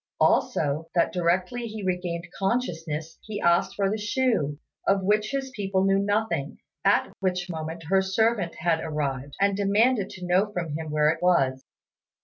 Also, 0.19 0.89
that 0.95 1.13
directly 1.13 1.67
he 1.67 1.83
regained 1.83 2.27
consciousness 2.39 3.19
he 3.21 3.39
asked 3.39 3.75
for 3.75 3.87
the 3.87 3.99
shoe, 3.99 4.57
of 4.87 5.03
which 5.03 5.29
his 5.29 5.51
people 5.51 5.83
knew 5.85 5.99
nothing; 5.99 6.57
at 6.83 7.11
which 7.19 7.51
moment 7.51 7.83
her 7.83 8.01
servant 8.01 8.55
had 8.55 8.79
arrived, 8.81 9.35
and 9.39 9.55
demanded 9.55 10.09
to 10.09 10.25
know 10.25 10.51
from 10.53 10.73
him 10.75 10.89
where 10.89 11.11
it 11.11 11.21
was. 11.21 11.63